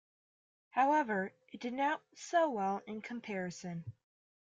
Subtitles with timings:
[0.71, 3.85] However, it did not sell well in comparison.